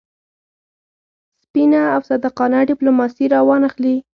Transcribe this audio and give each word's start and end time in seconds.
سپینه 1.45 1.81
او 1.93 2.01
صادقانه 2.09 2.59
ډیپلوماسي 2.69 3.25
را 3.33 3.39
وانه 3.47 3.69
خلي. 3.73 3.95